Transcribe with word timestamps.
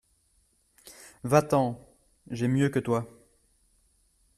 Va-t’en!… 1.23 1.79
j’ai 2.31 2.47
mieux 2.47 2.69
que 2.69 2.79
toi!… 2.79 3.07